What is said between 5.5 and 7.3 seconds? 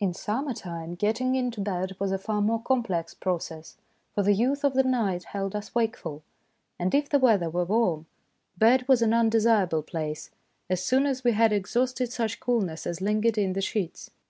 us wakeful; and if the